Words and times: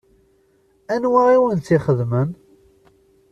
Anwa 0.93 1.21
i 1.35 1.37
wen-tt-ixedmen? 1.41 2.29